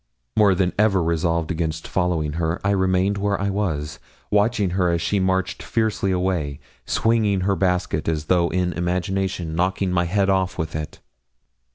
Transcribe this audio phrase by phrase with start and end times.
[0.35, 3.99] More than ever resolved against following her, I remained where I was,
[4.31, 9.91] watching her as she marched fiercely away, swinging her basket as though in imagination knocking
[9.91, 11.01] my head off with it.